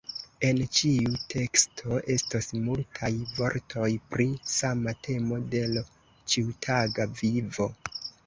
[0.47, 3.11] En ĉiu teksto estos multaj
[3.41, 5.85] vortoj pri sama temo de l'
[6.33, 7.69] ĉiutaga vivo.